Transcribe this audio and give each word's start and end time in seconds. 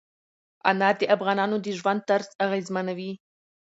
انار 0.69 0.95
د 0.99 1.03
افغانانو 1.15 1.55
د 1.65 1.67
ژوند 1.79 2.01
طرز 2.09 2.27
اغېزمنوي. 2.45 3.11